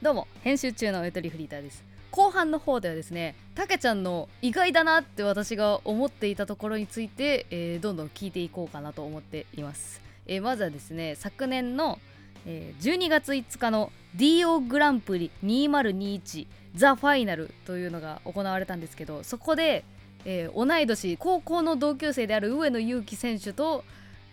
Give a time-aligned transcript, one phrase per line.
[0.00, 1.82] どうも編集中のエトリフリーターです。
[2.12, 11.98] 後半の方ではですねたけちゃんの意外だなって私が思っていたところについて、えーどんどん聞いていこうかなと思っています、えーまずはですね昨年の、
[12.46, 16.46] えー12月5日の DO グランプリ2021
[16.76, 19.84] ザ・ファイナルというのが行われたんですけどそこで、
[20.24, 23.82] えー同い年高校の同級生である上野勇気選手と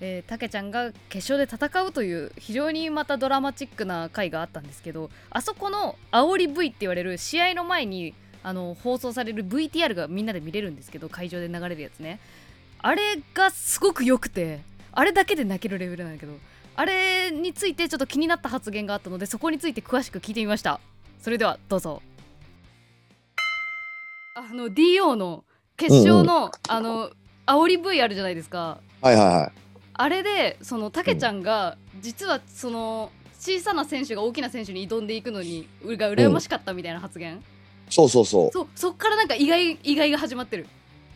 [0.01, 12.19] えー、たけちゃんが決勝で戦うという非常にまたドラマチックな回があったんですけどあそこの煽り V って言われる試合の前にあの放送される VTR がみんなで見れるんですけど会場で流れるやつね。
[12.79, 14.59] あれがすごく良くて
[14.91, 16.33] あれだけで泣けるレベルなんだけど
[16.75, 20.79] あれについてちょっと気になった発言があったのでそこについて詳しく聞いてみました。
[21.21, 22.01] それではどうぞ。
[24.35, 25.45] あの DO の
[25.77, 27.09] 決勝の、あの
[27.47, 28.79] 煽り V あるじゃないですか。
[29.01, 29.64] はいはいはい。
[29.97, 37.41] あれでそのたけちゃんが、実はその小さな選手が大きな選手に挑んでいくのにうが羨ましかったみたいな発言、
[37.89, 38.51] そうそうそう。
[38.51, 40.67] そうそっからなんか意外意外が始まってる。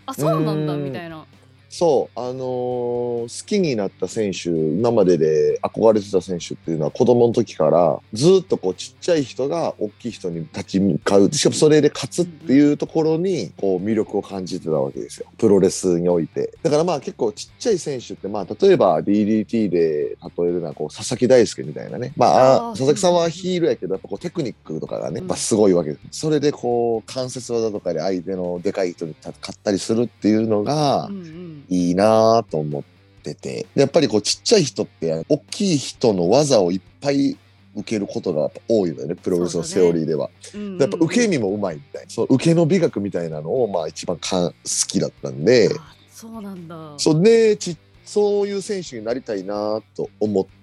[0.05, 0.86] あそうなんだうん。
[0.86, 1.25] みたいな
[1.70, 11.31] そう、あのー好きになった選手、今までで憧れてた選手っていうのは子供の時からずっとこうちっちゃい人が大きい人に立ち向かう。
[11.31, 15.28] しかもそれで勝つっていうところにこう魅力を感じてたわけですよ。
[15.38, 16.53] プロレスにおいて。
[16.64, 22.14] だからまあ結構ちっちゃい選手ってまあ例えば DDT で例えるのはこう佐々木大輔みたいなね。
[22.16, 26.20] まああ佐々木さんはヒールやけどやっぱこうテクニックとかがね、うんやっぱすごいわけです。
[26.22, 32.83] それでこう関節技とかで相手のでかい人に勝ったりするっていうのが、うんうんいいなぁと思っ
[33.23, 33.65] てて。
[33.75, 37.38] やっぱりこうちっちゃい人って大きい人の技をいっぱい
[37.75, 42.05] 受けることが多いのよねプロレスのセオリーでは、うんうんやっぱ受け身もうまいみたい。
[42.05, 44.53] なそう受けの美学みたいなのをまあ一番か好
[44.87, 45.69] きだったんで。
[45.77, 46.93] あそうなんだ。
[46.97, 50.58] そうでちそういう選手になりたいなと思って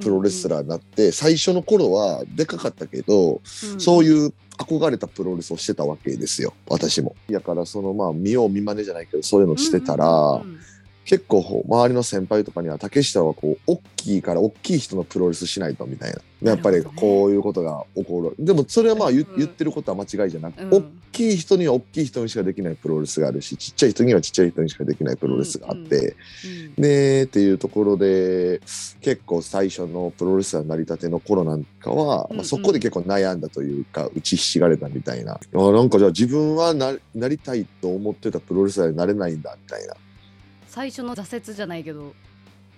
[0.00, 3.40] プロレスラーになって、最初の頃はでかかったけど、
[3.78, 7.16] そうういう憧れたプロレスをしてたわけですよ私も。
[7.30, 10.71] だからそのまあ見よう見まねじゃないけどそういうのしてたら、うんうんうん
[11.12, 16.22] 結構周りの先輩とかには竹下はこう大きいから大きい人のプロレスしないとみたいな。
[16.40, 18.34] やっぱりこういうことが起こる。
[18.42, 20.74] でもそれはまあ言,、ってることは間違いじゃなくて、うん。
[20.74, 26.16] 大きい人には大きい人にしかできないプロレスがあるしちっちゃい人にはちっちゃい人にしかできないプロレスがあって、
[26.76, 26.82] うん。
[26.82, 28.60] でっていうところで
[29.02, 35.38] 結構最初のプロレスラー成り立ての頃なんかは、まあ、そこで結構悩んだというか打ちひしがれたみたいな、あ
[35.72, 39.94] なんかじゃあ自分はななりたいと思ってたプロレスラーになれないんだみたいな。
[40.72, 42.14] 最初の挫折じゃないけど。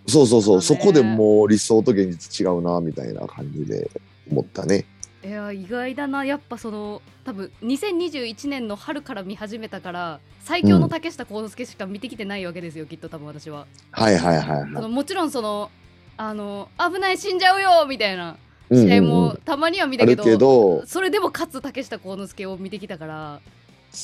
[0.09, 3.88] そうそうそう、そこでもう理想と現実違うなみたいな感じで
[4.31, 4.84] 思ったね。
[5.25, 6.25] いや意外だな。
[6.25, 13.66] やっぱその多分2021年の春から見始めたから最強の竹下幸之助しか見てきてないわけですよ、きっと多分私は。
[13.93, 14.71] はいはいはいそはい。
[14.71, 15.71] のもちろんその
[16.16, 18.37] あの危ない死んじゃうよみたいな
[18.71, 18.88] うんうんうん。
[18.88, 23.41] 試合もたまには見たけど,、あるけど、それでも勝つ竹下幸之助を見てきたから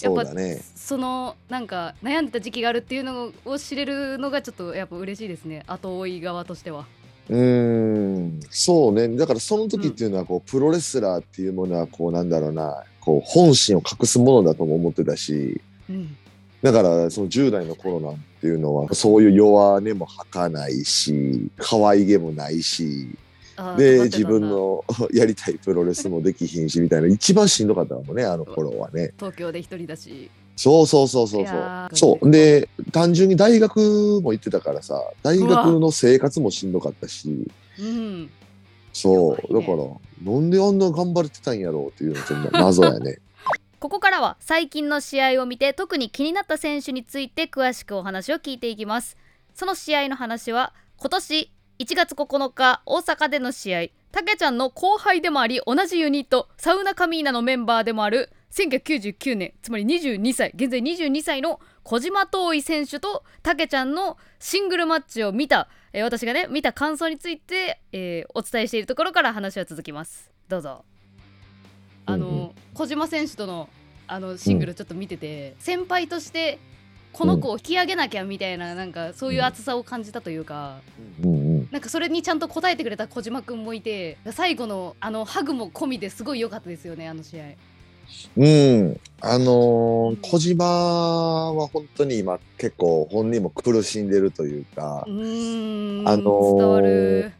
[0.03, 0.61] やっぱそね。
[0.75, 6.87] そのなんか悩んでた時期があるっていうのを知れるのがちょっとやっぱ嬉しいですね後追い側としては。
[7.29, 9.09] うーん、そうね。
[9.17, 16.17] だからその時っていうのはこう、プロレスラーっていうものはこうなんだろうな、こう本心を隠すものだとも思ってたし、うん
[16.63, 23.09] だからその10代の頃なんていうのはそういう弱音も吐かないし、可愛げもないし、
[23.77, 29.13] で自分の やりたいプロレスもできひんしみたいな一番しんどかったもんねあの頃はね。
[29.19, 31.89] 東京で一人だしそうそうそうそうそう。
[31.95, 32.31] そう。
[32.31, 38.31] で、単純に大学も行ってたからさ、大学の生活もしんどかったし、うん
[38.93, 39.55] そう。
[39.55, 43.21] ねだから、なんであんな頑張れてたんやろうっていうのちょっと 謎やね。
[43.79, 49.17] ここからは最近の試合を見て特に気になった選手について詳しくお話を聞いていきます
[49.55, 51.51] その試合の話は今年
[51.81, 53.87] 1月9日大阪での試合。
[54.13, 70.31] たけちゃんの後輩でもあり同じユニットサウナカミーナのメンバーでもある1999年つまり22歳現在22歳の小島遠い選手とたけちゃんのシングルマッチを見た、えー私がね見た感想について、えーお伝えしているところから話は続きます。
[70.49, 70.85] どうぞ。
[72.05, 72.51] あの、うんうん。
[72.75, 73.69] 小島選手との
[74.07, 76.59] あのシングルちょっと見てて、先輩として
[77.13, 80.79] この子を引き上げなきゃみたいななんかそういう熱さを感じたというか、
[81.23, 81.50] うんうん。
[81.71, 87.45] なんかそれにちゃんと応えてくれた小島くんもいて最後のあのハグも込みですごい良かったですよねあの試合。
[88.37, 89.01] うん。
[89.21, 97.33] あのー小島は本当に今結構本人も苦しんでるというかう、あのー。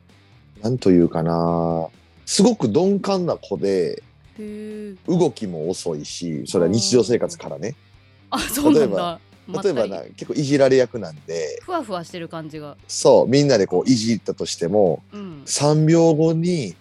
[0.63, 1.89] なんというかな、
[2.27, 4.03] すごく鈍感な子で、
[5.09, 7.75] 動きも遅いし、それは日常生活からね。
[8.31, 9.21] あそうなんだ。
[9.53, 12.77] 例えばな、結構いじられ役なんで、ふわふわしてる感じが。
[12.89, 15.43] そう、みんなでこういじったとしても、うん。
[15.45, 16.75] 3秒後に、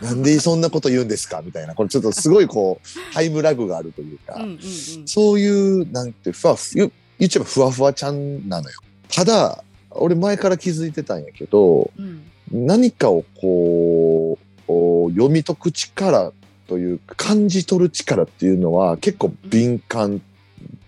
[0.00, 1.74] なんでそんなこと言うんですかみたいな。
[1.74, 4.58] これちょっとすごいこう、 タイムラグがあるというか、うんうんうん
[5.06, 8.78] そういう、なんて、ふわふ、言言っちゃえばふわふわちゃんなのよ。
[9.10, 16.32] ただ、俺前から気づいてたんやけど、うん何かをこう、読み解く力
[16.66, 20.20] というか、感じ取る力っていうのは結構敏感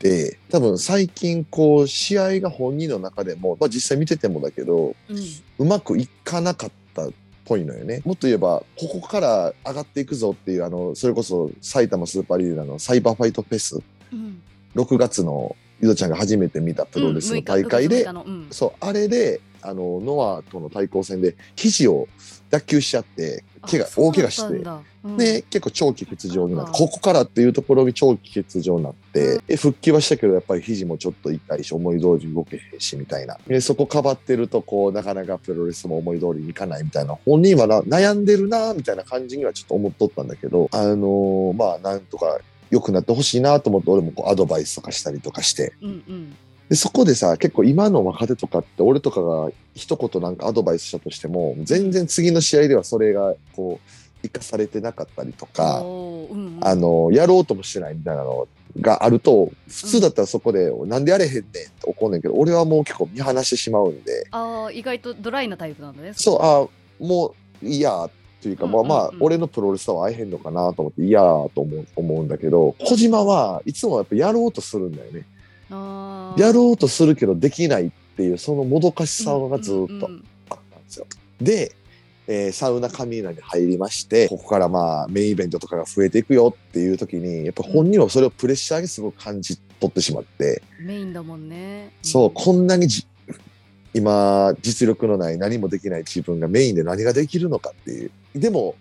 [0.01, 5.19] で、多分最近こう、試合が本人の中でも、まあ実際見ててもだけど、うん。
[5.59, 7.11] うまくいかなかったっ
[7.45, 8.01] ぽいのよね。
[8.07, 13.79] もっと言えば、ここから上がっていくぞっていう、あの、それこそ埼玉スーパーリーガーのサイバーファイトフェス、
[14.11, 14.43] うん。
[14.75, 18.47] 6月のゆどちゃんが初めて見たプロレスの大会で、うん6日のうん。
[18.51, 22.09] そう、あれで、あの、ノアとの対抗戦で、肘を
[22.49, 24.55] 脱臼しちゃって、怪我、大怪我して、
[25.03, 33.37] うんで、結構長期欠場になって、あここからっていうところに長期欠場になって、で復帰はしたけど、やっぱり肘もちょっと痛いし、思い通りに動けへんし、みたいな。
[33.47, 42.39] で、そこかばってると、こう、なかなかプロレスも思い通りにいかないみたいな、本人はな悩んでるな、みたいな感じにはちょっと思っとったんだけど、あのーまあ、なんとか
[42.71, 46.37] 良くなってほしいなと思って、俺もこうアドバイスとかしたりとかして、うんうん
[46.71, 53.91] で、そこでさ、結構今の若手とかって、俺とかが一言なんかアドバイスしたとしても、全然次の試合ではそれが、こう、
[54.23, 56.59] 生かされてなかったりとか、うんうん。
[56.61, 58.47] あの、やろうともしてないみたいなの
[58.81, 66.13] があると、普通だったらそこで、なんでやれへんねんって怒んねんけど、俺はもう結構見放してしまうんで、あー意外とドライなタイプなんだね。
[66.15, 66.69] そう、あ
[67.05, 75.27] もう、いいやっていうか、うんうんうんまあまあ、俺のプロレスとは合えへんのかなと思って、いやと思う思うんだけど、小島はいつもやっぱやろうとするんだよね。
[75.71, 81.07] やろうとするけどできないっていう、そのもどかしさがずっとうんうんうんあったんですよ。
[81.41, 81.73] で、
[82.27, 91.93] えーサウナカミーナに入りまして、ここからまあメインイベントとかが増えていくよっていう時に、やっぱ本人はそれをプレッシャーにすごく感じ取ってしまって、メインだもんね。
[92.03, 93.07] そう、こんなにじ
[93.93, 98.11] 今、実力のない何もできない自分がメインで何ができるのかっていう。
[98.37, 98.77] でも、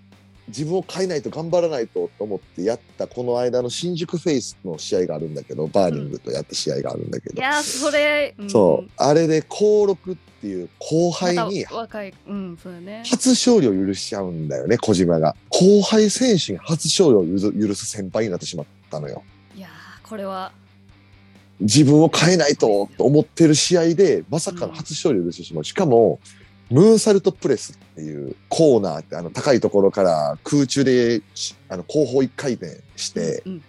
[0.49, 8.49] 自分を変えないと頑張らないとと思ってやったこの間の新宿フェイスの試合があるんだけど、バーニングとやった試合があるんだけど、いやーそれ、ん。
[8.49, 13.03] そう、あれで高鹿っていう後輩にまた若いうんそうだね。
[13.05, 15.35] 初勝利を許しちゃうんだよね、小島が。
[15.49, 19.23] 後輩選手に初勝利を許す許す先輩になってしまったのよ。
[19.55, 20.51] いやーこれは。
[21.59, 25.63] 自分を変えないとと思ってる試合で、まさかの初勝利を許してしまう。
[25.63, 26.19] しかも、
[26.69, 33.63] ムーンサルトプレスっていうコーナーってあの高いところから空中でしあの後方一回転して、うん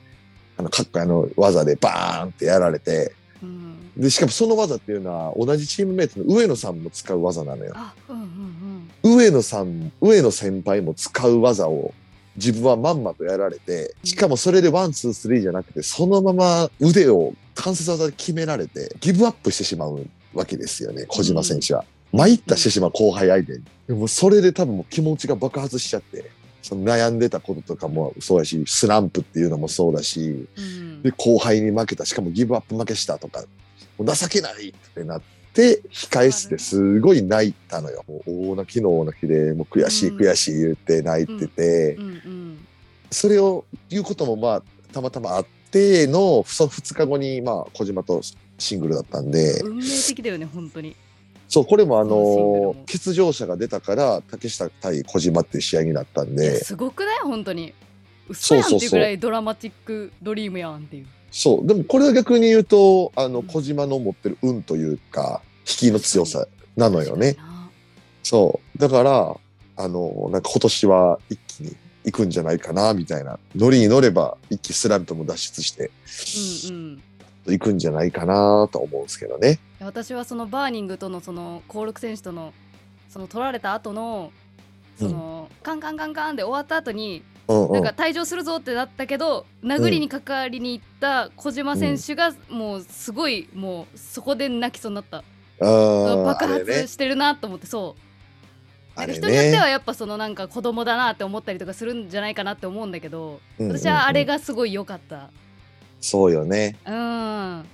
[0.61, 7.73] あのかっこいいあの技でバーンってやられて、うんで、しかもその技っていうのは同じチームメイトの上野さんも使う技なのよ。
[7.75, 11.95] あうんうんうん上野さん、上野先輩も使う技を
[12.37, 21.85] 自分はまんまとやられて、しかもそれで one、two、three じゃなくて、そのまま腕を関節技で決められて、ギブアップしてしまうわけですよね、小島選手は。
[22.13, 23.65] 参ったしてしまう後輩相手に。
[23.87, 26.31] でもそれで多分もう気持ちが爆発しちゃって、
[26.63, 31.03] その悩んでたこととかもそうだし、スランプっていうのもそうだし、うん。
[31.03, 33.45] で、後輩に負けた、しかもギブアップ負けしたとか、
[33.99, 35.23] もう情けないってなっ
[35.55, 38.05] て、控室ですごい泣いたのよ。
[38.07, 40.17] もう大泣きの大泣きで、もう悔しいうん。
[40.19, 41.99] 悔しい言って泣いてて、
[43.11, 48.21] それを言うこともまあ、たまたまあっての、その2日後に、まあ、小島と
[48.59, 50.95] シングルだったんで、運命的だよね本当に
[51.53, 57.19] そう、これもあの、欠場者が出たから、竹下対小島っていう試合になったんで、すごくない？
[57.25, 57.75] 本当に。
[58.29, 61.07] 嘘やんっていうぐらいドラマチックドリームやんっていう。
[61.33, 63.47] そう、でもこれは逆に言うと、あの、うん。
[63.49, 67.37] 小島の持ってる運というか、引きの強さなのよね。
[68.23, 68.79] そう。
[68.79, 69.37] だから、
[69.77, 73.41] あの、なんか今年は一気に行くんじゃないかな、みたいな。
[73.57, 75.91] ノリに乗れば一気スランプも脱出して
[76.71, 77.03] うんうん。
[77.47, 79.59] 行くんじゃないかなと思うんですけどね。
[79.85, 82.53] 私はそのバーニングとのそのコールク選手との
[83.09, 84.33] その取られた後の
[84.99, 87.73] その、カンカンカンカンで終わった後にうんうん。
[87.73, 96.47] なんか退場するぞってなったけど、殴りにかかりに行った小島選手がもうすごいもうそこで泣きそうになった、あー爆。
[96.47, 97.97] 発してるなと思ってそ
[98.97, 99.71] うなあれんか人によってはね。
[99.73, 105.31] やっぱそのなんか子供だなって思ったりとかするんじゃないかなって思うんだけど、うんうんうん私はあれがすごい良かった
[106.01, 106.77] そうよね。
[106.87, 107.65] うん、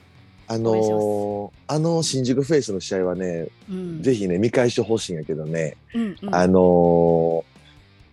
[0.49, 7.43] あのーあの新宿フェイスの試合はね、うん、ぜひね、見返してほしいんやけどね、うんうん、あのー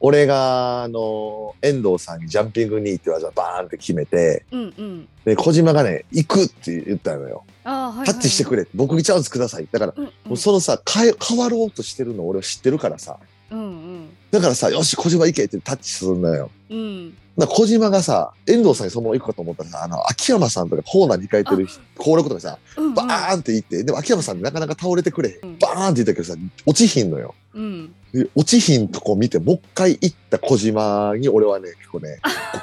[0.06, 7.46] 俺が、あのー遠藤さんにジャンピングニーって技バーンって決めて、うんうんで、小島がね、行くって言ったのよ。
[7.64, 8.68] はいはいはいタッチしてくれ。
[8.76, 9.68] 僕にチャンスください。
[9.72, 13.18] だから、うんうんもうそのさ、変え、変わろうとしてるの俺は知ってるからさ。
[13.52, 16.50] うんうんだからさ、よし、小島行けってタッチするのよ。
[16.74, 17.48] うん。
[17.48, 22.94] 小島がさ、遠藤さんにそのまま行くかと思ったらさ、あの、秋山さんとかコーナーに控えてる高鹿とかさ、うんうん。
[22.94, 25.36] バーンって行って、でも秋山さんなかなか倒れてくれへん。
[25.44, 25.58] うん。
[25.60, 27.34] バーンって言ったけどさ、落ちひんのよ。
[27.54, 27.94] うん。
[28.14, 32.20] で落ちひんとこ見てもう一回行った小島に俺はね結構ね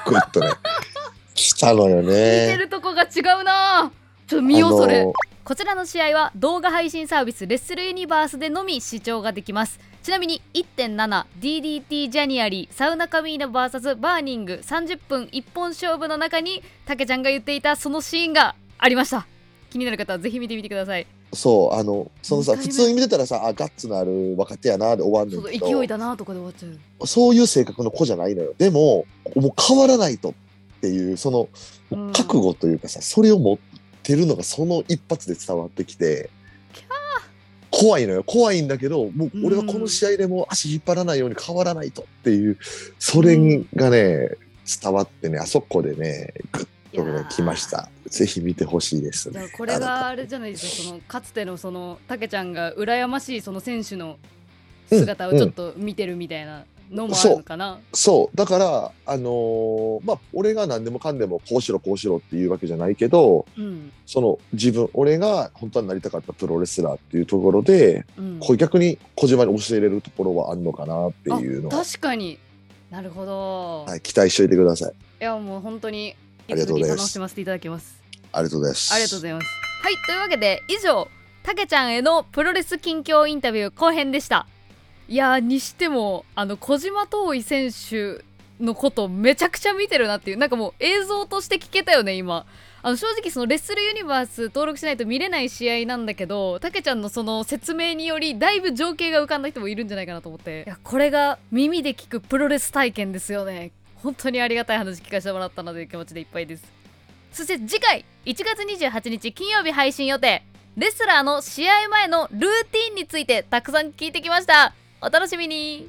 [0.07, 0.47] グッとね
[1.35, 2.57] 来たのよ見てね。
[2.57, 3.91] るとこが違うな
[4.29, 5.01] ちょっと見ようそれ。
[5.01, 9.81] あのこちらの試合は動画配信サービス WRESTLE UNIVERSE でのみ視聴ができます。
[10.03, 19.27] ちなみに 1.7DDT January サウナカミーナ VS バーニング30分一本勝負の中にたけちゃんが言っていたそのシーンがありました。
[19.71, 21.07] 気になる方はぜひ見てみてください。
[21.33, 25.67] そうあのそのさ普通に見てたらさあガッツのある若手やなで終わんねんけど。
[25.67, 27.07] 勢いだなとかで終わっちゃう。
[27.07, 28.53] そういう性格の子じゃないのよ。
[28.59, 29.07] でも
[29.37, 30.35] もう変わらないとっ
[30.83, 31.49] ていうその
[31.91, 32.13] うん。
[32.13, 33.59] 覚悟というかさ、それを持っ
[34.03, 36.31] てるのがその一発で伝わってきて
[37.71, 38.25] 怖いのよ。
[38.25, 42.59] 怖いんだけどもう俺はうんこの試合でもう足引っ張らないように変わらないとっていう
[42.99, 43.37] それ
[43.75, 44.31] がね
[44.83, 47.89] 伝わってねあそこでねグッと来ました。
[48.07, 49.49] ぜひ見てほしいですね。
[49.57, 54.19] これがあれじゃないですかそのかつてのそのたけちゃんが羨ましいその選手の
[54.89, 58.37] 姿をちょっと見てるみたいなのもあるのかな、そう。
[58.37, 72.39] だからあのーまあ俺が何でもかんでもこうしろこうしろっていうわけじゃないけどうんその自分俺が本当はなりたかったプロレスラーっていうところでうん、こう逆に小島に教えれるところはあるのかなっていうの確かに。
[72.91, 74.93] なるほど、、はいい、期待しておいてください。
[75.21, 76.17] やもう本当に
[76.49, 76.99] ありがとうございます。
[76.99, 78.03] 楽しませていただきます。
[78.33, 78.95] ありがとうございます。
[78.95, 79.47] ありがとうございます。
[79.83, 81.09] はいというわけで以上
[81.43, 84.47] たけちゃんへのプロレス近況インタビュー後編でした
[85.11, 88.25] いやにしてもあの小島遠い選手
[88.61, 92.47] のことめちゃくちゃ見てるなっていうなんかもう映像として聞けたよね今。
[92.83, 100.63] あの正直そのレッスルユニバース登録しないと見れない試合なんだけどたけちゃんのその説明によりだいぶ情景が浮かんだ人もいるんじゃないかなと思って。
[100.65, 103.73] いやこれが耳で聞くプロレス体験ですよね。
[103.97, 106.65] 本当にありがたい話聞かせてもらったので気持ちでいっぱいです。
[107.33, 110.45] そして次回1月28日金曜日配信予定。
[110.77, 114.73] レスラーの試合前のルーティンについてたくさん聞いてきました。
[115.03, 115.89] お楽しみに。